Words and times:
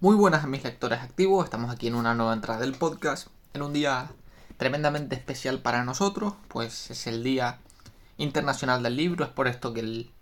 Muy 0.00 0.14
buenas 0.14 0.44
a 0.44 0.46
mis 0.46 0.62
lectores 0.62 1.00
activos, 1.00 1.44
estamos 1.44 1.72
aquí 1.72 1.88
en 1.88 1.96
una 1.96 2.14
nueva 2.14 2.32
entrada 2.32 2.60
del 2.60 2.74
podcast, 2.74 3.26
en 3.52 3.62
un 3.62 3.72
día 3.72 4.12
tremendamente 4.56 5.16
especial 5.16 5.60
para 5.60 5.82
nosotros, 5.82 6.34
pues 6.46 6.92
es 6.92 7.08
el 7.08 7.24
Día 7.24 7.58
Internacional 8.16 8.80
del 8.84 8.94
Libro, 8.94 9.24
es 9.24 9.30
por 9.32 9.48
esto 9.48 9.74
que 9.74 9.80
el, 9.80 10.12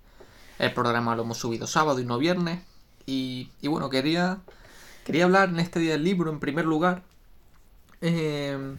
programa 0.75 1.15
lo 1.15 1.25
hemos 1.25 1.37
subido 1.37 1.67
sábado 1.67 2.01
y 2.01 2.07
no 2.07 2.17
viernes, 2.17 2.63
y, 3.05 3.51
bueno, 3.69 3.91
quería, 3.91 4.39
quería 5.05 5.25
hablar 5.25 5.51
en 5.51 5.61
este 5.61 5.79
Día 5.79 5.93
del 5.93 6.05
Libro, 6.05 6.31
en 6.31 6.41
primer 6.41 6.65
lugar, 6.65 7.03
eh, 8.01 8.79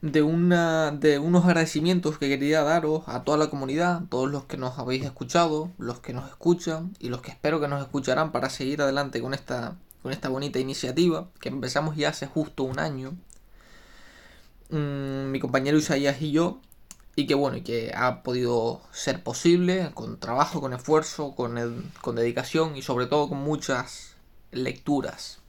de, 0.00 0.22
una, 0.22 0.90
de 0.90 1.18
unos 1.18 1.44
agradecimientos 1.44 2.16
que 2.16 2.30
quería 2.30 2.62
daros 2.62 3.02
a 3.08 3.24
toda 3.24 3.36
la 3.36 3.50
comunidad, 3.50 4.04
todos 4.08 4.30
los 4.30 4.46
que 4.46 4.56
nos 4.56 4.78
habéis 4.78 5.04
escuchado, 5.04 5.70
los 5.76 6.00
que 6.00 6.14
nos 6.14 6.30
escuchan 6.30 6.96
y 6.98 7.10
los 7.10 7.20
que 7.20 7.30
espero 7.30 7.60
que 7.60 7.68
nos 7.68 7.82
escucharán 7.82 8.32
para 8.32 8.48
seguir 8.48 8.80
adelante 8.80 9.20
con 9.20 9.34
esta 9.34 9.76
con 10.08 10.14
esta 10.14 10.30
bonita 10.30 10.58
iniciativa 10.58 11.28
que 11.38 11.50
empezamos 11.50 11.94
ya 11.94 12.08
hace 12.08 12.26
justo 12.26 12.62
un 12.62 12.78
año. 12.78 13.12
Mm, 14.70 15.30
mi 15.30 15.38
compañero 15.38 15.76
Isaías 15.76 16.22
y 16.22 16.32
yo. 16.32 16.60
Y 17.14 17.26
que 17.26 17.34
bueno, 17.34 17.58
y 17.58 17.60
que 17.60 17.92
ha 17.94 18.22
podido 18.22 18.80
ser 18.90 19.22
posible 19.22 19.90
con 19.92 20.18
trabajo, 20.18 20.62
con 20.62 20.72
esfuerzo, 20.72 21.34
con, 21.34 21.92
con 22.00 22.16
dedicación 22.16 22.74
y 22.74 22.80
sobre 22.80 23.04
todo 23.04 23.28
con 23.28 23.36
muchas 23.36 24.14
lecturas. 24.50 25.40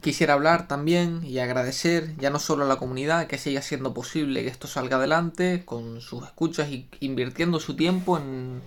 Quisiera 0.00 0.34
hablar 0.34 0.68
también 0.68 1.24
y 1.24 1.40
agradecer 1.40 2.16
ya 2.16 2.30
no 2.30 2.38
solo 2.38 2.66
a 2.66 2.68
la 2.68 2.76
comunidad 2.76 3.26
que 3.26 3.38
siga 3.38 3.62
siendo 3.62 3.94
posible 3.94 4.44
que 4.44 4.50
esto 4.50 4.68
salga 4.68 4.98
adelante 4.98 5.64
con 5.64 6.00
sus 6.00 6.22
escuchas 6.22 6.68
y 6.68 6.88
invirtiendo 7.00 7.58
su 7.58 7.74
tiempo 7.74 8.16
en, 8.16 8.62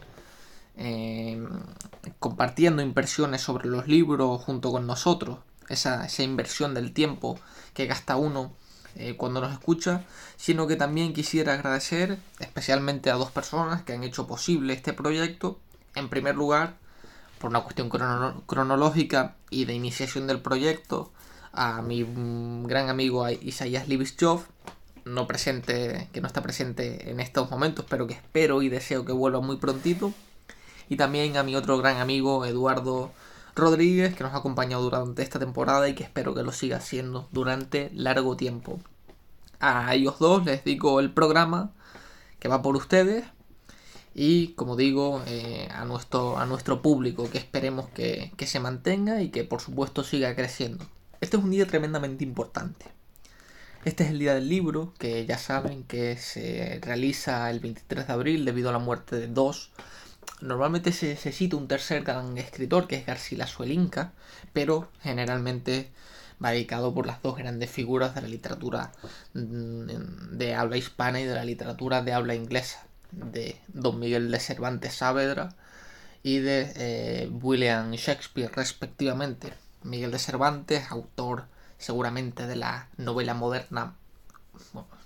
Em, 0.80 1.50
compartiendo 2.20 2.84
impresiones 2.84 3.42
sobre 3.42 3.68
los 3.68 3.88
libros 3.88 4.44
junto 4.44 4.72
con 4.72 4.86
nosotros, 4.86 5.40
esa, 5.70 6.06
esa 6.06 6.22
inversión 6.22 6.76
del 6.76 6.94
tiempo 6.94 7.40
que 7.74 7.88
gasta 7.88 8.16
uno 8.16 8.54
eh, 8.96 9.16
cuando 9.18 9.42
nos 9.42 9.52
escucha, 9.52 10.04
sino 10.38 10.68
que 10.68 10.76
también 10.76 11.14
quisiera 11.14 11.54
agradecer 11.54 12.20
especialmente 12.40 13.10
a 13.10 13.16
dos 13.16 13.32
personas 13.32 13.82
que 13.82 13.94
han 13.94 14.04
hecho 14.04 14.28
posible 14.28 14.74
este 14.74 14.94
proyecto. 14.94 15.60
En 15.96 16.10
primer 16.10 16.36
lugar, 16.36 16.78
por 17.40 17.50
una 17.50 17.62
cuestión 17.62 17.90
cronológica 17.90 19.36
y 19.50 19.66
de 19.66 19.74
iniciación 19.74 20.28
del 20.28 20.42
proyecto, 20.42 21.12
a 21.54 21.82
mi 21.82 22.06
gran 22.68 22.90
amigo 22.90 23.28
Isaías 23.30 23.88
Libischov, 23.88 24.46
no 25.06 25.26
presente, 25.26 26.08
que 26.14 26.22
no 26.22 26.28
está 26.28 26.44
presente 26.44 27.10
en 27.10 27.20
estos 27.20 27.50
momentos, 27.50 27.86
pero 27.90 28.06
que 28.06 28.14
espero 28.14 28.62
y 28.62 28.70
deseo 28.70 29.06
que 29.06 29.12
vuelva 29.12 29.42
muy 29.42 29.58
prontito 29.58 30.14
y 30.90 30.96
también 30.98 31.38
a 31.38 31.44
mi 31.44 31.56
otro 31.56 31.78
gran 31.78 31.98
amigo 31.98 32.46
Eduardo 32.46 33.12
Rodríguez, 33.56 34.16
que 34.16 34.24
nos 34.24 34.34
ha 34.34 34.38
acompañado 34.38 34.84
durante 34.84 35.24
esta 35.24 35.40
temporada 35.40 35.90
y 35.90 35.96
que 35.96 36.04
espero 36.04 36.34
que 36.34 36.44
lo 36.44 36.52
siga 36.52 36.78
haciendo 36.78 37.28
durante 37.32 37.90
largo 37.94 38.38
tiempo. 38.38 38.80
A 39.60 39.94
ellos 39.96 40.20
dos 40.20 40.46
les 40.46 40.64
dedico 40.64 41.00
el 41.00 41.12
programa 41.12 41.72
que 42.40 42.48
va 42.48 42.62
por 42.62 42.76
ustedes 42.76 43.26
y 44.14 44.50
como 44.50 44.76
digo 44.76 45.24
eh, 45.28 45.68
a, 45.74 45.86
nuestro, 45.86 46.38
a 46.38 46.46
nuestro 46.46 46.82
público 46.82 47.30
que 47.30 47.38
esperemos 47.38 47.90
que, 47.90 48.32
que 48.38 48.48
se 48.48 48.60
mantenga 48.60 49.22
y 49.22 49.30
que 49.30 49.44
por 49.44 49.62
supuesto 49.62 50.04
siga 50.04 50.36
creciendo. 50.36 50.86
Este 51.20 51.38
es 51.38 51.44
un 51.44 51.50
día 51.50 51.66
tremendamente 51.66 52.24
importante. 52.24 52.86
Este 53.86 54.04
es 54.04 54.10
el 54.10 54.20
día 54.20 54.34
del 54.36 54.50
libro, 54.50 54.94
que 55.00 55.26
ya 55.26 55.38
saben 55.38 55.84
que 55.84 56.18
se 56.18 56.80
realiza 56.84 57.50
el 57.50 57.60
23 57.60 58.08
de 58.08 58.14
abril 58.14 58.46
debido 58.46 58.70
a 58.70 58.74
la 58.74 58.80
muerte 58.80 59.16
de 59.16 59.28
dos 59.28 59.72
Normalmente 60.42 60.92
se, 60.92 61.16
cita 61.16 61.58
un 61.58 61.68
tercer 61.68 62.04
gran 62.04 62.38
escritor 62.38 62.88
que 62.88 62.96
es 62.96 63.06
Garcilaso 63.06 63.64
el 63.64 63.72
Inca, 63.72 64.14
pero 64.54 64.90
generalmente 65.02 65.92
va 66.44 66.52
dedicado 66.52 66.94
por 66.94 67.08
las 67.08 67.22
dos 67.24 67.38
grandes 67.38 67.72
figuras 67.72 68.14
de 68.14 68.22
la 68.22 68.28
literatura 68.28 68.92
mm, 69.34 70.38
de 70.38 70.56
habla 70.56 70.78
hispana 70.78 71.20
y 71.20 71.26
de 71.26 71.34
la 71.34 71.46
literatura 71.46 72.04
de 72.04 72.14
habla 72.14 72.36
inglesa, 72.36 72.86
de 73.12 73.60
Don 73.68 74.00
Miguel 74.00 74.30
de 74.30 74.40
Cervantes 74.40 74.94
Saavedra 74.94 75.50
y 76.22 76.40
de 76.40 76.72
eh, 76.76 77.30
William 77.42 77.92
Shakespeare 77.92 78.52
respectivamente. 78.54 79.54
Miguel 79.84 80.12
de 80.12 80.20
Cervantes, 80.20 80.92
autor 80.92 81.46
seguramente 81.78 82.48
de 82.48 82.56
la 82.56 82.90
novela 82.98 83.34
moderna, 83.34 83.96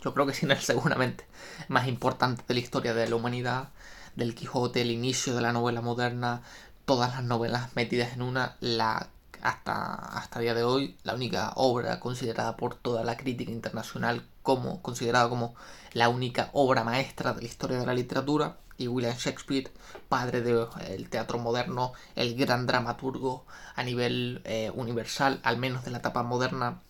yo 0.04 0.14
creo 0.14 0.26
que 0.26 0.34
sí, 0.34 0.46
no 0.46 0.54
es 0.54 0.64
seguramente 0.64 1.26
más 1.68 1.88
importante 1.88 2.44
de 2.48 2.54
la 2.54 2.60
historia 2.60 2.94
de 2.94 3.08
la 3.08 3.16
humanidad, 3.16 3.70
del 4.16 4.36
Quijote, 4.36 4.82
el 4.82 4.92
inicio 4.92 5.36
de 5.36 5.42
la 5.42 5.54
novela 5.54 5.82
moderna, 5.82 6.42
todas 6.86 7.12
las 7.12 7.24
novelas 7.24 7.76
metidas 7.76 8.14
en 8.14 8.22
una, 8.22 8.58
la 8.60 9.10
hasta, 9.42 9.96
hasta 9.96 10.40
día 10.40 10.54
de 10.54 10.64
hoy 10.64 10.96
la 11.04 11.16
única 11.16 11.52
obra 11.56 12.00
considerada 12.00 12.58
por 12.58 12.76
toda 12.76 13.04
la 13.04 13.18
crítica 13.18 13.52
internacional 13.52 14.24
como 14.44 14.82
considerada 14.82 15.30
como 15.30 15.56
la 15.94 16.10
única 16.10 16.50
obra 16.54 16.84
maestra 16.84 17.34
de 17.34 17.42
la 17.42 17.48
historia 17.48 17.80
de 17.80 17.86
la 17.86 17.94
literatura 17.94 18.58
y 18.78 18.88
William 18.88 19.16
Shakespeare, 19.16 19.72
padre 20.10 20.42
del 20.42 21.10
teatro 21.10 21.38
moderno, 21.38 21.94
el 22.16 22.36
gran 22.36 22.66
dramaturgo 22.66 23.46
a 23.76 23.84
nivel 23.84 24.42
eh, 24.44 24.72
universal, 24.74 25.40
al 25.44 25.58
menos 25.58 25.86
de 25.86 25.92
la 25.92 26.00
etapa 26.00 26.24
moderna, 26.24 26.82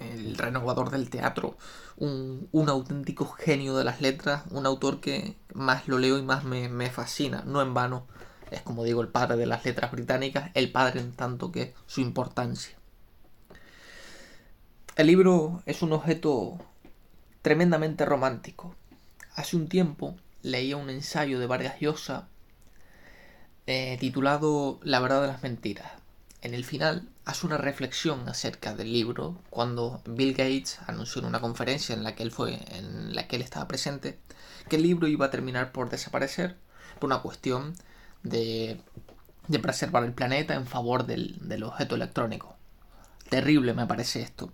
el 0.00 0.36
renovador 0.36 0.90
del 0.90 1.10
teatro, 1.10 1.56
un, 1.96 2.48
auténtico 2.68 3.26
genio 3.26 3.76
de 3.76 3.84
las 3.84 4.00
letras, 4.00 4.44
un 4.50 4.66
autor 4.66 5.00
que 5.00 5.36
más 5.52 5.88
lo 5.88 5.98
leo 5.98 6.18
y 6.18 6.22
más 6.22 6.44
me, 6.44 6.68
me, 6.68 6.90
fascina, 6.90 7.42
no 7.46 7.62
en 7.62 7.74
vano. 7.74 8.06
Es 8.50 8.62
como 8.62 8.84
digo, 8.84 9.00
el 9.00 9.08
padre 9.08 9.36
de 9.36 9.46
las 9.46 9.64
letras 9.64 9.90
británicas, 9.90 10.50
el 10.54 10.70
padre 10.70 11.00
en 11.00 11.12
tanto 11.12 11.50
que 11.50 11.74
su 11.86 12.00
importancia. 12.00 12.76
El 14.96 15.08
libro 15.08 15.62
es 15.66 15.82
un 15.82 15.92
objeto 15.92 16.58
tremendamente 17.42 18.04
romántico. 18.04 18.74
Hace 19.34 19.56
un 19.56 19.68
tiempo 19.68 20.16
leía 20.42 20.76
un 20.76 20.90
ensayo 20.90 21.40
de 21.40 21.46
Vargas 21.46 21.80
Llosa 21.80 22.28
eh, 23.66 23.96
titulado 23.98 24.78
La 24.82 25.00
verdad 25.00 25.22
de 25.22 25.28
las 25.28 25.42
mentiras 25.42 26.03
en 26.44 26.52
el 26.52 26.64
final 26.64 27.08
hace 27.24 27.46
una 27.46 27.56
reflexión 27.56 28.28
acerca 28.28 28.74
del 28.74 28.92
libro 28.92 29.40
cuando 29.48 30.02
Bill 30.04 30.32
Gates 30.34 30.78
anunció 30.86 31.22
en 31.22 31.28
una 31.28 31.40
conferencia 31.40 31.94
en 31.94 32.04
la 32.04 32.14
que 32.14 32.22
él 32.22 32.30
fue, 32.30 32.60
en 32.76 33.14
la 33.14 33.26
que 33.26 33.36
él 33.36 33.42
estaba 33.42 33.66
presente, 33.66 34.18
que 34.68 34.76
el 34.76 34.82
libro 34.82 35.08
iba 35.08 35.26
a 35.26 35.30
terminar 35.30 35.72
por 35.72 35.88
desaparecer 35.88 36.56
por 37.00 37.06
una 37.06 37.22
cuestión 37.22 37.74
de, 38.22 38.78
preservar 39.62 40.04
el 40.04 40.12
planeta 40.12 40.54
en 40.54 40.66
favor 40.66 41.06
del, 41.06 41.38
del 41.40 41.62
objeto 41.62 41.94
electrónico. 41.94 42.56
Terrible 43.30 43.72
me 43.72 43.86
parece 43.86 44.20
esto. 44.20 44.50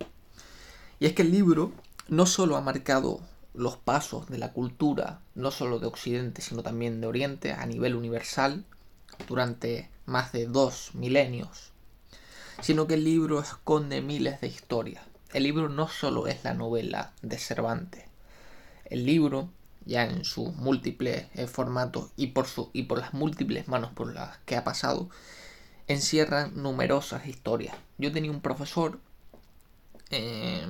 Y 0.97 1.07
es 1.07 1.13
que 1.13 1.23
el 1.23 1.31
libro 1.31 1.73
no 2.07 2.25
solo 2.25 2.55
ha 2.55 2.61
marcado 2.61 3.19
los 3.53 3.75
pasos 3.75 4.29
de 4.29 4.37
la 4.37 4.53
cultura, 4.53 5.19
no 5.35 5.51
solo 5.51 5.79
de 5.79 5.87
Occidente, 5.87 6.41
sino 6.41 6.63
también 6.63 7.01
de 7.01 7.07
Oriente, 7.07 7.51
a 7.51 7.65
nivel 7.65 7.95
universal, 7.95 8.63
durante 9.27 9.89
más 10.05 10.31
de 10.31 10.47
dos 10.47 10.95
milenios, 10.95 11.71
sino 12.61 12.87
que 12.87 12.95
el 12.95 13.03
libro 13.03 13.39
esconde 13.39 14.01
miles 14.01 14.41
de 14.41 14.47
historias. 14.47 15.03
El 15.33 15.43
libro 15.43 15.69
no 15.69 15.87
solo 15.87 16.27
es 16.27 16.43
la 16.43 16.53
novela 16.53 17.13
de 17.21 17.37
Cervantes. 17.37 18.03
El 18.85 19.05
libro, 19.05 19.49
ya 19.85 20.03
en 20.03 20.25
sus 20.25 20.53
múltiples 20.55 21.27
eh, 21.35 21.47
formatos 21.47 22.11
y 22.17 22.27
por, 22.27 22.47
su, 22.47 22.69
y 22.73 22.83
por 22.83 22.99
las 22.99 23.13
múltiples 23.13 23.67
manos 23.67 23.91
por 23.93 24.13
las 24.13 24.37
que 24.39 24.55
ha 24.55 24.63
pasado, 24.63 25.09
encierran 25.87 26.61
numerosas 26.61 27.25
historias. 27.27 27.75
Yo 27.97 28.11
tenía 28.11 28.31
un 28.31 28.41
profesor 28.41 28.99
eh, 30.09 30.67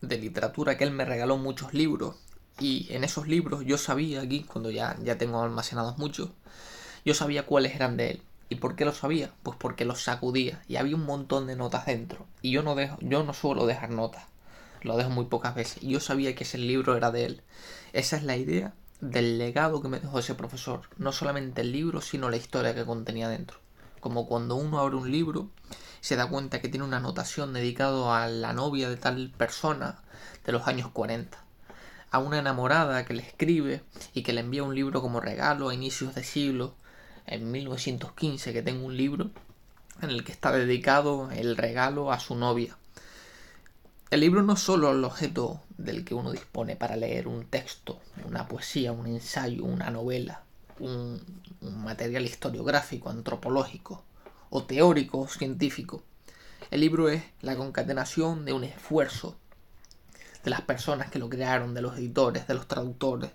de 0.00 0.18
literatura 0.18 0.78
que 0.78 0.84
él 0.84 0.92
me 0.92 1.04
regaló 1.04 1.36
muchos 1.36 1.74
libros 1.74 2.16
y 2.60 2.86
en 2.90 3.04
esos 3.04 3.26
libros 3.26 3.64
yo 3.64 3.78
sabía 3.78 4.20
aquí, 4.20 4.44
cuando 4.44 4.70
ya, 4.70 4.96
ya 5.02 5.18
tengo 5.18 5.42
almacenados 5.42 5.98
muchos, 5.98 6.30
yo 7.04 7.14
sabía 7.14 7.46
cuáles 7.46 7.74
eran 7.74 7.96
de 7.96 8.10
él. 8.12 8.22
¿Y 8.50 8.56
por 8.56 8.74
qué 8.74 8.84
lo 8.84 8.92
sabía? 8.92 9.32
Pues 9.44 9.56
porque 9.56 9.84
los 9.84 10.02
sacudía 10.02 10.60
y 10.66 10.76
había 10.76 10.96
un 10.96 11.06
montón 11.06 11.46
de 11.46 11.54
notas 11.54 11.86
dentro. 11.86 12.26
Y 12.42 12.50
yo 12.50 12.64
no 12.64 12.74
dejo, 12.74 12.98
yo 13.00 13.22
no 13.22 13.32
suelo 13.32 13.64
dejar 13.64 13.90
notas. 13.90 14.24
Lo 14.82 14.96
dejo 14.96 15.08
muy 15.08 15.26
pocas 15.26 15.54
veces. 15.54 15.82
Y 15.82 15.90
yo 15.90 16.00
sabía 16.00 16.34
que 16.34 16.42
ese 16.42 16.58
libro 16.58 16.96
era 16.96 17.12
de 17.12 17.26
él. 17.26 17.42
Esa 17.92 18.16
es 18.16 18.24
la 18.24 18.36
idea 18.36 18.74
del 19.00 19.38
legado 19.38 19.80
que 19.80 19.88
me 19.88 20.00
dejó 20.00 20.18
ese 20.18 20.34
profesor. 20.34 20.82
No 20.98 21.12
solamente 21.12 21.60
el 21.60 21.70
libro, 21.70 22.00
sino 22.00 22.28
la 22.28 22.38
historia 22.38 22.74
que 22.74 22.84
contenía 22.84 23.28
dentro. 23.28 23.58
Como 24.00 24.26
cuando 24.26 24.56
uno 24.56 24.80
abre 24.80 24.96
un 24.96 25.12
libro, 25.12 25.48
se 26.00 26.16
da 26.16 26.28
cuenta 26.28 26.60
que 26.60 26.68
tiene 26.68 26.84
una 26.84 26.96
anotación 26.96 27.52
dedicado 27.52 28.12
a 28.12 28.26
la 28.26 28.52
novia 28.52 28.90
de 28.90 28.96
tal 28.96 29.30
persona 29.30 30.02
de 30.44 30.50
los 30.50 30.66
años 30.66 30.90
40 30.90 31.38
a 32.10 32.18
una 32.18 32.38
enamorada 32.38 33.04
que 33.04 33.14
le 33.14 33.22
escribe 33.22 33.84
y 34.14 34.22
que 34.22 34.32
le 34.32 34.40
envía 34.40 34.64
un 34.64 34.74
libro 34.74 35.00
como 35.00 35.20
regalo 35.20 35.68
a 35.68 35.74
inicios 35.74 36.14
de 36.14 36.24
siglo 36.24 36.74
en 37.26 37.50
1915 37.50 38.52
que 38.52 38.62
tengo 38.62 38.86
un 38.86 38.96
libro 38.96 39.30
en 40.02 40.10
el 40.10 40.24
que 40.24 40.32
está 40.32 40.52
dedicado 40.52 41.30
el 41.30 41.56
regalo 41.56 42.12
a 42.12 42.20
su 42.20 42.34
novia. 42.34 42.76
El 44.10 44.20
libro 44.20 44.42
no 44.42 44.54
es 44.54 44.60
solo 44.60 44.90
el 44.90 45.04
objeto 45.04 45.60
del 45.78 46.04
que 46.04 46.14
uno 46.14 46.32
dispone 46.32 46.74
para 46.74 46.96
leer 46.96 47.28
un 47.28 47.44
texto, 47.44 48.00
una 48.24 48.48
poesía, 48.48 48.90
un 48.90 49.06
ensayo, 49.06 49.64
una 49.64 49.90
novela, 49.90 50.42
un, 50.80 51.20
material 51.60 52.24
historiográfico, 52.24 53.08
antropológico 53.08 54.02
o 54.48 54.64
teórico 54.64 55.20
o 55.20 55.28
científico. 55.28 56.02
El 56.72 56.80
libro 56.80 57.08
es 57.08 57.22
la 57.40 57.54
concatenación 57.54 58.44
de 58.44 58.52
un 58.52 58.64
esfuerzo 58.64 59.36
de 60.42 60.50
las 60.50 60.62
personas 60.62 61.10
que 61.10 61.20
lo 61.20 61.28
crearon, 61.28 61.74
de 61.74 61.82
los 61.82 61.96
editores, 61.96 62.48
de 62.48 62.54
los 62.54 62.66
traductores. 62.66 63.30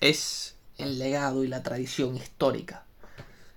Es 0.00 0.56
el 0.78 0.98
legado 0.98 1.44
y 1.44 1.48
la 1.48 1.62
tradición 1.62 2.16
histórica. 2.16 2.84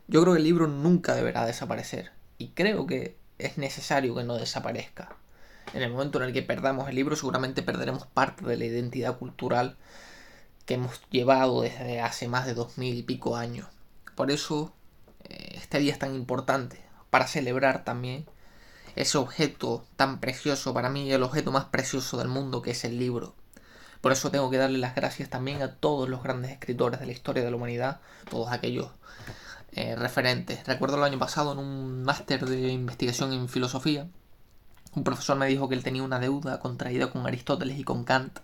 Yo 0.07 0.21
creo 0.21 0.33
que 0.33 0.39
el 0.39 0.43
libro 0.43 0.67
nunca 0.67 1.15
deberá 1.15 1.45
desaparecer 1.45 2.11
y 2.37 2.49
creo 2.49 2.85
que 2.87 3.15
es 3.37 3.57
necesario 3.57 4.13
que 4.15 4.23
no 4.23 4.35
desaparezca. 4.35 5.15
En 5.73 5.83
el 5.83 5.91
momento 5.91 6.19
en 6.19 6.25
el 6.25 6.33
que 6.33 6.41
perdamos 6.41 6.89
el 6.89 6.95
libro 6.95 7.15
seguramente 7.15 7.63
perderemos 7.63 8.05
parte 8.07 8.45
de 8.45 8.57
la 8.57 8.65
identidad 8.65 9.17
cultural 9.17 9.77
que 10.65 10.73
hemos 10.73 11.01
llevado 11.09 11.61
desde 11.61 12.01
hace 12.01 12.27
más 12.27 12.45
de 12.45 12.53
dos 12.53 12.77
mil 12.77 12.97
y 12.97 13.03
pico 13.03 13.37
años. 13.37 13.67
Por 14.15 14.31
eso 14.31 14.73
eh, 15.23 15.53
este 15.55 15.79
día 15.79 15.93
es 15.93 15.99
tan 15.99 16.15
importante, 16.15 16.81
para 17.09 17.27
celebrar 17.27 17.83
también 17.83 18.25
ese 18.95 19.17
objeto 19.17 19.85
tan 19.95 20.19
precioso 20.19 20.73
para 20.73 20.89
mí, 20.89 21.11
el 21.11 21.23
objeto 21.23 21.51
más 21.51 21.65
precioso 21.65 22.17
del 22.17 22.27
mundo 22.27 22.61
que 22.61 22.71
es 22.71 22.83
el 22.83 22.99
libro. 22.99 23.35
Por 24.01 24.11
eso 24.11 24.31
tengo 24.31 24.49
que 24.49 24.57
darle 24.57 24.79
las 24.79 24.95
gracias 24.95 25.29
también 25.29 25.61
a 25.61 25.75
todos 25.75 26.09
los 26.09 26.23
grandes 26.23 26.51
escritores 26.51 26.99
de 26.99 27.05
la 27.05 27.11
historia 27.11 27.43
de 27.43 27.51
la 27.51 27.57
humanidad, 27.57 28.01
todos 28.29 28.51
aquellos 28.51 28.89
eh, 29.73 29.95
referentes. 29.95 30.65
Recuerdo 30.65 30.97
el 30.97 31.03
año 31.03 31.19
pasado 31.19 31.53
en 31.53 31.59
un 31.59 32.03
máster 32.03 32.45
de 32.45 32.69
investigación 32.69 33.31
en 33.31 33.47
filosofía, 33.47 34.07
un 34.93 35.03
profesor 35.05 35.37
me 35.37 35.47
dijo 35.47 35.69
que 35.69 35.75
él 35.75 35.83
tenía 35.83 36.03
una 36.03 36.19
deuda 36.19 36.59
contraída 36.59 37.11
con 37.11 37.25
Aristóteles 37.25 37.79
y 37.79 37.83
con 37.83 38.03
Kant. 38.03 38.39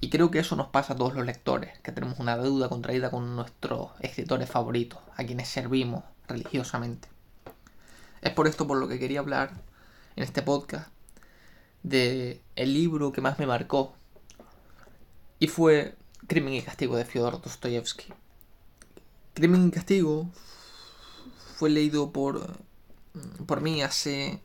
Y 0.00 0.10
creo 0.10 0.30
que 0.30 0.38
eso 0.38 0.56
nos 0.56 0.68
pasa 0.68 0.94
a 0.94 0.96
todos 0.96 1.14
los 1.14 1.26
lectores, 1.26 1.78
que 1.80 1.92
tenemos 1.92 2.18
una 2.20 2.36
deuda 2.38 2.68
contraída 2.68 3.10
con 3.10 3.36
nuestros 3.36 3.90
escritores 4.00 4.48
favoritos, 4.48 5.00
a 5.16 5.24
quienes 5.24 5.48
servimos 5.48 6.04
religiosamente. 6.28 7.08
Es 8.22 8.32
por 8.32 8.46
esto 8.46 8.66
por 8.66 8.78
lo 8.78 8.88
que 8.88 8.98
quería 8.98 9.20
hablar 9.20 9.50
en 10.16 10.24
este 10.24 10.40
podcast 10.40 10.88
de 11.82 12.40
el 12.56 12.72
libro 12.72 13.12
que 13.12 13.20
más 13.20 13.38
me 13.38 13.46
marcó 13.46 13.94
y 15.44 15.46
fue 15.46 15.94
Crimen 16.26 16.54
y 16.54 16.62
Castigo 16.62 16.96
de 16.96 17.04
Fyodor 17.04 17.42
Dostoyevsky. 17.42 18.14
Crimen 19.34 19.68
y 19.68 19.70
Castigo 19.70 20.30
fue 21.56 21.68
leído 21.68 22.12
por, 22.12 22.56
por 23.44 23.60
mí 23.60 23.82
hace 23.82 24.40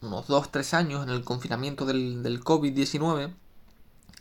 unos 0.00 0.26
2-3 0.26 0.72
años 0.72 1.02
en 1.02 1.10
el 1.10 1.22
confinamiento 1.22 1.84
del, 1.84 2.22
del 2.22 2.42
COVID-19 2.42 3.34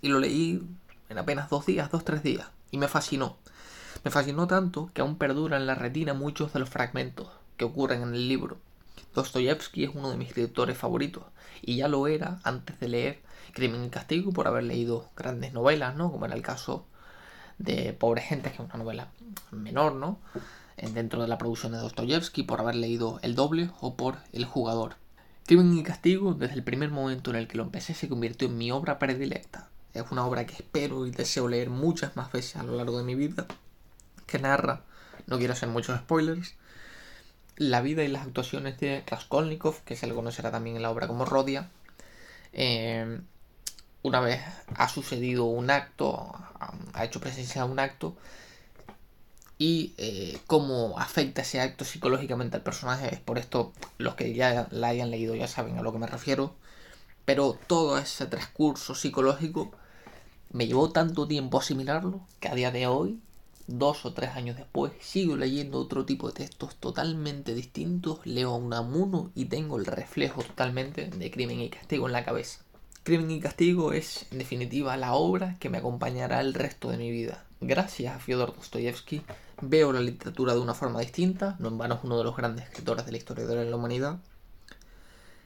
y 0.02 0.10
lo 0.10 0.20
leí 0.20 0.68
en 1.08 1.18
apenas 1.18 1.50
dos 1.50 1.66
días, 1.66 1.90
dos, 1.90 2.04
tres 2.04 2.24
días 2.24 2.50
y 2.72 2.78
me 2.78 2.90
fascinó. 2.90 3.38
Me 4.04 4.12
fascinó 4.12 4.48
tanto 4.48 4.92
que 4.94 5.00
aún 5.00 5.18
perdura 5.18 5.56
en 5.56 5.66
la 5.66 5.76
retina 5.76 6.14
muchos 6.14 6.52
de 6.52 6.60
los 6.60 6.70
fragmentos 6.70 7.30
que 7.56 7.64
ocurren 7.64 8.02
en 8.02 8.16
el 8.16 8.28
libro. 8.28 8.58
Dostoyevsky 9.16 9.86
es 9.86 9.92
uno 9.96 10.12
de 10.12 10.18
mis 10.18 10.28
escritores 10.28 10.78
favoritos 10.78 11.24
y 11.62 11.78
ya 11.78 11.88
lo 11.88 12.06
era 12.08 12.42
antes 12.44 12.78
de 12.82 12.90
leer 12.90 13.29
Crimen 13.52 13.86
y 13.86 13.90
Castigo 13.90 14.32
por 14.32 14.48
haber 14.48 14.64
leído 14.64 15.10
grandes 15.16 15.54
novelas, 15.54 15.96
¿no? 15.96 16.12
Como 16.12 16.26
era 16.26 16.36
el 16.36 16.42
caso 16.42 16.86
de 17.58 17.94
Pobre 17.94 18.22
Gente, 18.22 18.50
que 18.50 18.56
es 18.56 18.60
una 18.60 18.78
novela 18.78 19.10
menor, 19.52 19.96
¿no? 19.96 20.20
Dentro 20.78 21.22
de 21.22 21.28
la 21.28 21.38
producción 21.38 21.74
de 21.74 21.80
Dostoyevsky, 21.80 22.44
por 22.44 22.62
haber 22.62 22.76
leído 22.76 23.20
El 23.22 23.36
Doble 23.36 23.70
o 23.82 23.96
por 23.96 24.18
El 24.32 24.46
Jugador. 24.46 24.96
Crimen 25.46 25.78
y 25.78 25.84
Castigo, 25.84 26.34
desde 26.34 26.56
el 26.56 26.64
primer 26.64 26.92
momento 26.92 27.32
en 27.32 27.38
el 27.38 27.48
que 27.48 27.58
lo 27.58 27.64
empecé, 27.64 27.94
se 27.94 28.08
convirtió 28.08 28.48
en 28.48 28.58
mi 28.58 28.72
obra 28.72 29.00
predilecta. 29.00 29.68
Es 29.94 30.04
una 30.12 30.26
obra 30.26 30.46
que 30.46 30.54
espero 30.54 31.06
y 31.08 31.12
deseo 31.12 31.48
leer 31.48 31.70
muchas 31.70 32.16
más 32.16 32.32
veces 32.32 32.56
a 32.56 32.64
lo 32.64 32.76
largo 32.76 32.98
de 32.98 33.04
mi 33.04 33.16
vida, 33.16 33.48
que 34.28 34.40
narra, 34.40 34.84
no 35.28 35.38
quiero 35.38 35.54
hacer 35.54 35.68
muchos 35.68 35.98
spoilers, 35.98 36.56
la 37.58 37.82
vida 37.82 38.04
y 38.04 38.08
las 38.08 38.26
actuaciones 38.26 38.80
de 38.80 39.04
Raskolnikov, 39.06 39.84
que 39.84 39.96
se 39.96 40.08
le 40.08 40.14
conocerá 40.14 40.52
también 40.52 40.78
en 40.78 40.82
la 40.82 40.92
obra 40.92 41.08
como 41.08 41.26
Rodia. 41.26 41.70
Eh, 42.54 43.20
una 44.04 44.20
vez 44.20 44.42
ha 44.76 44.90
sucedido 44.90 45.46
un 45.46 45.70
acto, 45.70 46.34
ha 46.94 47.06
hecho 47.06 47.20
presencia 47.20 47.64
de 47.64 47.70
un 47.70 47.80
acto, 47.80 48.16
y 49.58 49.94
eh, 49.98 50.40
cómo 50.48 50.98
afecta 50.98 51.42
ese 51.42 51.60
acto 51.60 51.84
psicológicamente 51.86 52.56
al 52.56 52.64
personaje. 52.64 53.14
Es 53.14 53.20
por 53.20 53.38
esto 53.38 53.74
los 53.98 54.16
que 54.16 54.34
ya 54.34 54.68
la 54.72 54.88
hayan 54.88 55.12
leído 55.12 55.36
ya 55.36 55.48
saben 55.48 55.78
a 55.78 55.82
lo 55.84 55.92
que 55.92 56.00
me 56.00 56.08
refiero. 56.08 56.56
Pero 57.26 57.58
todo 57.68 57.98
ese 58.00 58.26
transcurso 58.26 58.96
psicológico 58.96 59.72
me 60.52 60.66
llevó 60.66 60.92
tanto 60.92 61.28
tiempo 61.28 61.60
asimilarlo 61.60 62.22
que 62.40 62.48
a 62.48 62.56
día 62.56 62.72
de 62.72 62.88
hoy 62.88 63.20
dos 63.68 64.06
o 64.06 64.14
tres 64.14 64.32
años 64.32 64.58
después, 64.58 64.94
sigo 65.00 65.36
leyendo 65.36 65.78
otro 65.80 66.06
tipo 66.06 66.28
de 66.28 66.34
textos 66.34 66.76
totalmente 66.78 67.54
distintos, 67.54 68.20
leo 68.26 68.52
a 68.52 68.58
Unamuno 68.58 69.32
y 69.36 69.46
tengo 69.46 69.78
el 69.78 69.86
reflejo 69.86 70.42
totalmente 70.42 71.06
de 71.08 71.32
Crimen 71.32 71.62
y 71.62 71.70
Castigo 71.70 72.08
en 72.08 72.14
la 72.14 72.26
cabeza. 72.26 72.62
Crimen 73.10 73.32
y 73.32 73.40
Castigo 73.40 73.92
es, 73.92 74.28
en 74.32 74.38
definitiva, 74.38 74.96
la 74.96 75.14
obra 75.14 75.58
que 75.60 75.72
me 75.72 75.80
acompañará 75.80 76.42
el 76.42 76.54
resto 76.54 76.92
de 76.92 77.00
mi 77.00 77.10
vida. 77.10 77.44
Gracias 77.60 78.16
a 78.16 78.20
Fyodor 78.20 78.56
Dostoyevsky 78.56 79.24
veo 79.64 79.92
la 79.92 80.00
literatura 80.00 80.54
de 80.54 80.60
una 80.60 80.76
forma 80.76 81.00
distinta, 81.00 81.56
no 81.58 81.70
en 81.70 81.80
vano 81.80 81.96
es 81.96 82.02
uno 82.04 82.20
de 82.20 82.24
los 82.24 82.38
grandes 82.38 82.66
escritores 82.66 83.08
de 83.08 83.12
la 83.12 83.18
historia 83.18 83.48
de 83.48 83.66
la 83.66 83.76
humanidad. 83.76 84.20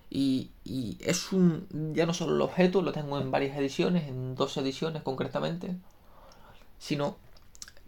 Y, 0.10 0.52
y, 0.66 0.98
es 1.00 1.32
un. 1.32 1.94
Ya 1.96 2.06
no 2.06 2.14
solo 2.14 2.36
el 2.36 2.42
objeto, 2.42 2.82
lo 2.82 2.92
tengo 2.92 3.18
en 3.18 3.32
varias 3.32 3.58
ediciones, 3.58 4.10
en 4.10 4.36
dos 4.36 4.58
ediciones 4.58 5.02
concretamente, 5.02 5.74
sino 6.80 7.16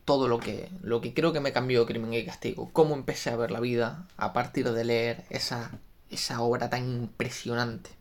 todo 0.06 0.30
lo 0.30 0.40
que, 0.40 0.70
lo 0.84 1.02
que 1.02 1.14
creo 1.14 1.34
que 1.34 1.42
me 1.42 1.52
cambió 1.52 1.86
Crimen 1.86 2.14
y 2.14 2.24
Castigo. 2.24 2.70
Cómo 2.72 2.96
empecé 2.96 3.30
a 3.30 3.36
ver 3.36 3.52
la 3.52 3.60
vida 3.60 4.08
a 4.16 4.32
partir 4.32 4.72
de 4.72 4.86
leer 4.86 5.26
esa, 5.30 5.72
esa 6.10 6.40
obra 6.40 6.70
tan 6.70 6.90
impresionante. 6.90 7.95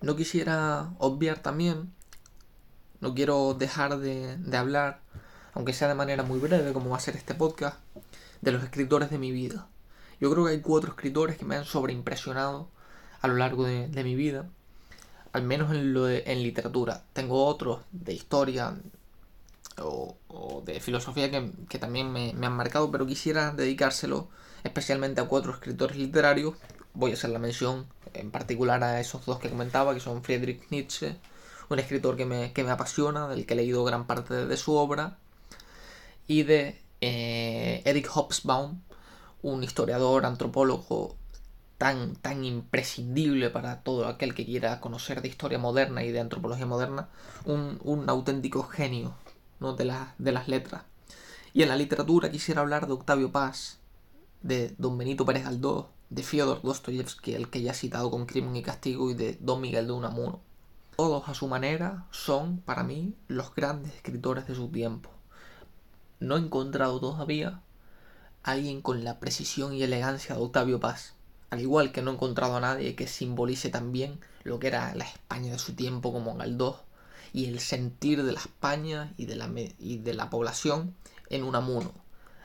No 0.00 0.16
quisiera 0.16 0.92
obviar 0.98 1.40
también, 1.40 1.92
no 3.00 3.14
quiero 3.14 3.54
dejar 3.54 3.98
de, 3.98 4.36
de 4.36 4.56
hablar, 4.56 5.00
aunque 5.52 5.72
sea 5.72 5.88
de 5.88 5.94
manera 5.94 6.22
muy 6.22 6.38
breve, 6.38 6.72
como 6.72 6.90
va 6.90 6.96
a 6.96 7.00
ser 7.00 7.16
este 7.16 7.34
podcast, 7.34 7.78
de 8.40 8.52
los 8.52 8.62
escritores 8.62 9.10
de 9.10 9.18
mi 9.18 9.30
vida. 9.30 9.68
Yo 10.20 10.30
creo 10.30 10.44
que 10.44 10.52
hay 10.52 10.60
cuatro 10.60 10.90
escritores 10.90 11.36
que 11.36 11.44
me 11.44 11.56
han 11.56 11.64
sobreimpresionado 11.64 12.68
a 13.20 13.28
lo 13.28 13.36
largo 13.36 13.64
de, 13.64 13.88
de 13.88 14.04
mi 14.04 14.14
vida, 14.14 14.48
al 15.32 15.42
menos 15.42 15.72
en, 15.72 15.92
lo 15.92 16.04
de, 16.04 16.24
en 16.26 16.42
literatura. 16.42 17.04
Tengo 17.12 17.46
otros 17.46 17.80
de 17.92 18.12
historia, 18.14 18.76
o, 19.82 20.62
de 20.64 20.80
filosofía 20.80 21.30
que, 21.30 21.78
también 21.78 22.12
me, 22.12 22.30
han 22.30 22.52
marcado, 22.52 22.90
pero 22.90 23.06
quisiera 23.06 23.52
dedicárselo 23.52 24.28
especialmente 24.64 25.20
a 25.20 25.24
cuatro 25.24 25.52
escritores 25.52 25.96
literarios. 25.96 26.54
Voy 26.94 27.12
a 27.12 27.14
hacer 27.14 27.30
la 27.30 27.38
mención 27.38 27.86
en 28.14 28.30
particular 28.30 28.82
a 28.82 29.00
esos 29.00 29.24
dos 29.26 29.38
que 29.38 29.48
comentaba, 29.48 29.94
que 29.94 30.00
son 30.00 30.22
Friedrich 30.22 30.68
Nietzsche, 30.70 31.16
un 31.68 31.78
escritor 31.78 32.16
que 32.16 32.26
me, 32.26 32.52
apasiona, 32.70 33.28
del 33.28 33.46
que 33.46 33.54
he 33.54 33.56
leído 33.56 33.84
gran 33.84 34.06
parte 34.06 34.46
de, 34.46 34.56
su 34.56 34.74
obra, 34.74 35.18
y 36.26 36.42
de 36.42 36.80
eh, 37.00 37.82
Eric 37.84 38.08
Hobsbawm, 38.08 38.80
un 39.42 39.62
historiador, 39.62 40.26
antropólogo 40.26 41.16
tan, 41.78 42.14
tan 42.16 42.44
imprescindible 42.44 43.48
para 43.48 43.82
todo 43.82 44.06
aquel 44.06 44.34
que 44.34 44.44
quiera 44.44 44.80
conocer 44.80 45.22
de 45.22 45.28
historia 45.28 45.58
moderna 45.58 46.04
y 46.04 46.12
de 46.12 46.20
antropología 46.20 46.66
moderna, 46.66 47.08
un, 47.44 47.80
un 47.84 48.10
auténtico 48.10 48.64
genio 48.64 49.14
¿no? 49.60 49.74
de, 49.74 49.90
de 50.18 50.32
las 50.32 50.48
letras. 50.48 50.82
Y 51.52 51.62
en 51.62 51.68
la 51.68 51.76
literatura 51.76 52.30
quisiera 52.30 52.60
hablar 52.60 52.86
de 52.86 52.92
Octavio 52.92 53.32
Paz, 53.32 53.78
de 54.42 54.74
Don 54.78 54.98
Benito 54.98 55.24
Pérez 55.24 55.44
Galdós, 55.44 55.86
de 56.10 56.24
Fyodor 56.24 56.60
Dostoyevsky, 56.62 57.34
el 57.34 57.48
que 57.48 57.62
ya 57.62 57.70
he 57.70 57.74
citado 57.74 58.10
con 58.10 58.26
Crimen 58.26 58.56
y 58.56 58.62
Castigo, 58.62 59.10
y 59.10 59.14
de 59.14 59.38
Don 59.40 59.60
Miguel 59.60 59.86
de 59.86 59.92
Unamuno. 59.92 60.40
Todos 60.96 61.28
a 61.28 61.34
su 61.34 61.46
manera 61.46 62.06
son, 62.10 62.58
para 62.58 62.82
mí, 62.82 63.14
los 63.28 63.54
grandes 63.54 63.94
escritores 63.94 64.46
de 64.46 64.56
su 64.56 64.68
tiempo. 64.68 65.10
No 66.18 66.36
he 66.36 66.40
encontrado 66.40 67.00
todavía 67.00 67.62
a 68.42 68.50
alguien 68.50 68.82
con 68.82 69.04
la 69.04 69.20
precisión 69.20 69.72
y 69.72 69.82
elegancia 69.82 70.34
de 70.34 70.42
Octavio 70.42 70.80
Paz, 70.80 71.14
al 71.48 71.60
igual 71.60 71.92
que 71.92 72.02
no 72.02 72.10
he 72.10 72.14
encontrado 72.14 72.56
a 72.56 72.60
nadie 72.60 72.96
que 72.96 73.06
simbolice 73.06 73.70
también 73.70 74.20
lo 74.42 74.58
que 74.58 74.66
era 74.66 74.94
la 74.94 75.04
España 75.04 75.52
de 75.52 75.58
su 75.58 75.74
tiempo 75.74 76.12
como 76.12 76.36
Galdós 76.36 76.76
y 77.32 77.46
el 77.46 77.60
sentir 77.60 78.24
de 78.24 78.32
la 78.32 78.40
España 78.40 79.14
y 79.16 79.26
de 79.26 79.36
la, 79.36 79.48
y 79.78 79.98
de 79.98 80.14
la 80.14 80.28
población 80.28 80.94
en 81.28 81.44
Unamuno, 81.44 81.92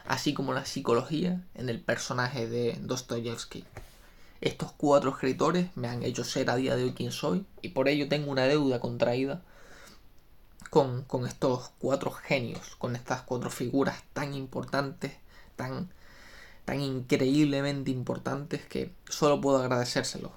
así 0.08 0.34
como 0.34 0.54
la 0.54 0.66
psicología 0.66 1.42
en 1.56 1.70
el 1.70 1.82
personaje 1.82 2.48
de 2.48 2.78
Dostoyevsky. 2.82 3.66
Estos 4.42 4.72
cuatro 4.74 5.12
escritores 5.12 5.70
me 5.76 5.88
han 5.88 6.04
hecho 6.04 6.24
ser 6.24 6.50
a 6.50 6.56
día 6.56 6.76
de 6.76 6.84
hoy 6.84 6.94
quien 6.94 7.12
soy 7.12 7.46
y 7.62 7.70
por 7.70 7.88
ello 7.88 8.08
tengo 8.08 8.32
una 8.32 8.44
deuda 8.44 8.80
contraída 8.80 9.42
con, 10.70 11.04
con 11.04 11.26
estos 11.26 11.72
cuatro 11.80 12.12
genios, 12.12 12.76
con 12.76 12.96
estas 12.96 13.22
cuatro 13.22 13.50
figuras 13.50 14.04
tan 14.14 14.34
importantes, 14.34 15.14
tan, 15.56 15.90
tan 16.66 16.82
increíblemente 16.82 17.92
importantes 17.92 18.66
que 18.66 18.92
solo 19.10 19.42
puedo 19.42 19.60
agradecérselos. 19.60 20.32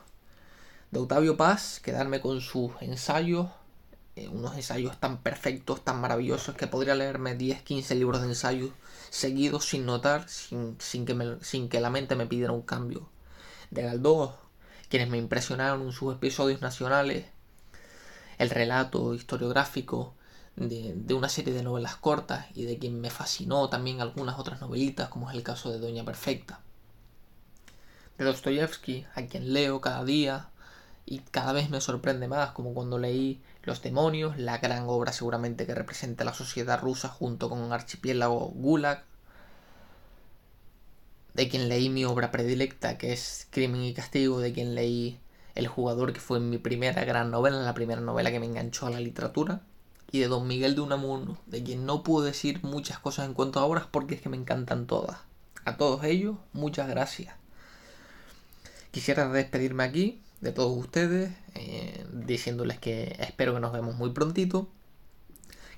De 0.90 1.00
Octavio 1.00 1.36
Paz, 1.36 1.80
quedarme 1.82 2.20
con 2.20 2.40
sus 2.40 2.72
ensayos, 2.80 3.48
eh, 4.16 4.28
unos 4.28 4.56
ensayos 4.56 4.98
tan 4.98 5.18
perfectos, 5.18 5.84
tan 5.84 6.00
maravillosos, 6.00 6.54
que 6.54 6.66
podría 6.66 6.94
leerme 6.94 7.34
10, 7.34 7.62
15 7.62 7.94
libros 7.96 8.22
de 8.22 8.28
ensayos 8.28 8.70
seguidos 9.10 9.64
sin 9.64 9.86
notar, 9.86 10.28
sin, 10.28 10.76
sin, 10.80 11.04
que, 11.04 11.38
sin 11.42 11.68
que 11.68 11.80
la 11.80 11.90
mente 11.90 12.16
me 12.16 12.26
pidiera 12.26 12.52
un 12.52 12.62
cambio. 12.62 13.08
De 13.70 13.82
Galdós, 13.82 14.32
quienes 14.88 15.08
me 15.08 15.18
impresionaron 15.18 15.82
en 15.82 15.92
sus 15.92 16.14
episodios 16.14 16.60
nacionales, 16.60 17.26
el 18.38 18.50
relato 18.50 19.14
historiográfico 19.14 20.14
de, 20.56 20.94
de, 20.94 21.14
una 21.14 21.28
serie 21.28 21.52
de 21.52 21.62
novelas 21.62 21.96
cortas 21.96 22.46
y 22.54 22.64
de 22.64 22.78
quien 22.78 23.00
me 23.00 23.10
fascinó 23.10 23.68
también 23.68 24.00
algunas 24.00 24.38
otras 24.38 24.60
novelitas, 24.60 25.08
como 25.08 25.30
es 25.30 25.36
el 25.36 25.42
caso 25.42 25.70
de 25.70 25.78
Doña 25.78 26.04
Perfecta. 26.04 26.60
De 28.16 28.24
Dostoyevsky, 28.24 29.06
a 29.14 29.22
quien 29.26 29.52
leo 29.52 29.80
cada 29.80 30.04
día 30.04 30.48
y 31.10 31.20
cada 31.20 31.52
vez 31.54 31.70
me 31.70 31.80
sorprende 31.80 32.28
más, 32.28 32.50
como 32.50 32.74
cuando 32.74 32.98
leí 32.98 33.40
Los 33.62 33.80
demonios, 33.80 34.36
la 34.36 34.58
gran 34.58 34.84
obra 34.88 35.12
seguramente 35.12 35.64
que 35.64 35.74
representa 35.74 36.24
la 36.24 36.34
sociedad 36.34 36.78
rusa 36.78 37.08
junto 37.08 37.48
con 37.48 37.72
archipiélago 37.72 38.52
Gulag, 38.54 39.04
de 41.32 41.48
quien 41.48 41.70
leí 41.70 41.88
mi 41.88 42.04
obra 42.04 42.30
predilecta, 42.30 42.98
que 42.98 43.14
es 43.14 43.48
Crimen 43.50 43.82
y 43.84 43.94
Castigo, 43.94 44.40
de 44.40 44.52
quien 44.52 44.74
leí 44.74 45.18
El 45.54 45.66
jugador, 45.66 46.12
que 46.12 46.20
fue 46.20 46.40
mi 46.40 46.58
primera 46.58 47.04
gran 47.04 47.30
novela, 47.30 47.56
la 47.62 47.74
primera 47.74 48.02
novela 48.02 48.30
que 48.30 48.40
me 48.40 48.46
enganchó 48.46 48.86
a 48.86 48.90
la 48.90 49.00
literatura, 49.00 49.62
y 50.12 50.18
de 50.18 50.28
Don 50.28 50.46
Miguel 50.46 50.74
de 50.74 50.82
Unamuno, 50.82 51.38
de 51.46 51.62
quien 51.62 51.86
no 51.86 52.02
puedo 52.02 52.26
decir 52.26 52.62
muchas 52.62 52.98
cosas 52.98 53.26
en 53.26 53.34
cuanto 53.34 53.60
a 53.60 53.64
obras 53.64 53.86
porque 53.90 54.14
es 54.14 54.20
que 54.20 54.28
me 54.28 54.36
encantan 54.36 54.86
todas. 54.86 55.20
A 55.64 55.78
todos 55.78 56.04
ellos, 56.04 56.36
muchas 56.52 56.86
gracias. 56.88 57.34
Quisiera 58.90 59.28
despedirme 59.28 59.84
aquí 59.84 60.22
de 60.40 60.52
todos 60.52 60.76
ustedes, 60.76 61.32
eh, 61.54 62.06
diciéndoles 62.12 62.78
que 62.78 63.16
espero 63.18 63.54
que 63.54 63.60
nos 63.60 63.72
vemos 63.72 63.96
muy 63.96 64.10
prontito, 64.10 64.68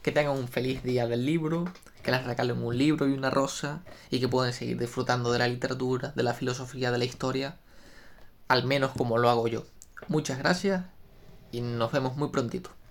que 0.02 0.12
tengan 0.12 0.36
un 0.36 0.48
feliz 0.48 0.82
día 0.82 1.06
del 1.06 1.24
libro, 1.26 1.64
que 2.02 2.10
les 2.10 2.24
regalen 2.24 2.62
un 2.62 2.76
libro 2.76 3.08
y 3.08 3.12
una 3.12 3.30
rosa 3.30 3.82
y 4.10 4.20
que 4.20 4.28
puedan 4.28 4.52
seguir 4.52 4.78
disfrutando 4.78 5.32
de 5.32 5.38
la 5.38 5.48
literatura, 5.48 6.12
de 6.16 6.22
la 6.22 6.34
filosofía, 6.34 6.90
de 6.90 6.98
la 6.98 7.04
historia, 7.04 7.56
al 8.48 8.64
menos 8.64 8.92
como 8.92 9.18
lo 9.18 9.30
hago 9.30 9.48
yo. 9.48 9.64
Muchas 10.08 10.38
gracias 10.38 10.84
y 11.52 11.60
nos 11.60 11.92
vemos 11.92 12.16
muy 12.16 12.28
prontito. 12.28 12.70